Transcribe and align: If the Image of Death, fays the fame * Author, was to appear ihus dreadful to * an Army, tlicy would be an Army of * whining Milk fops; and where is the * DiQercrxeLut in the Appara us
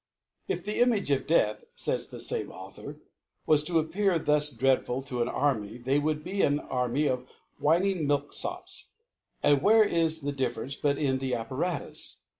If 0.47 0.65
the 0.65 0.79
Image 0.81 1.11
of 1.11 1.27
Death, 1.27 1.63
fays 1.75 2.07
the 2.09 2.17
fame 2.17 2.51
* 2.51 2.51
Author, 2.51 2.97
was 3.45 3.63
to 3.65 3.77
appear 3.77 4.17
ihus 4.17 4.57
dreadful 4.57 5.03
to 5.03 5.21
* 5.21 5.21
an 5.21 5.27
Army, 5.29 5.77
tlicy 5.77 6.01
would 6.01 6.23
be 6.23 6.41
an 6.41 6.59
Army 6.59 7.05
of 7.07 7.27
* 7.43 7.59
whining 7.59 8.07
Milk 8.07 8.33
fops; 8.33 8.87
and 9.43 9.61
where 9.61 9.83
is 9.83 10.21
the 10.21 10.33
* 10.33 10.33
DiQercrxeLut 10.33 10.97
in 10.97 11.19
the 11.19 11.33
Appara 11.33 11.81
us 11.83 12.21